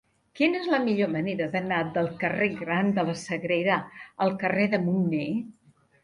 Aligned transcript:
Quina 0.37 0.59
és 0.59 0.67
la 0.69 0.77
millor 0.83 1.09
manera 1.15 1.47
d'anar 1.55 1.81
del 1.97 2.07
carrer 2.23 2.47
Gran 2.61 2.89
de 2.95 3.03
la 3.09 3.15
Sagrera 3.23 3.75
al 4.25 4.33
carrer 4.45 4.65
de 4.73 4.81
Munner? 4.87 5.29